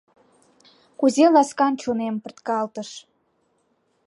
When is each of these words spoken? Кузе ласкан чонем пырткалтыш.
Кузе 0.99 1.25
ласкан 1.33 1.73
чонем 1.81 2.15
пырткалтыш. 2.23 2.89